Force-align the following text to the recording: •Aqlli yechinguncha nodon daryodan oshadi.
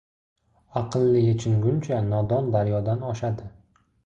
•Aqlli 0.79 1.21
yechinguncha 1.25 2.01
nodon 2.09 2.51
daryodan 2.57 3.05
oshadi. 3.13 3.49